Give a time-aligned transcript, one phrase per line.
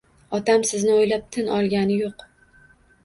[0.37, 2.27] Otam sizni o’ylab tin olgani yo’q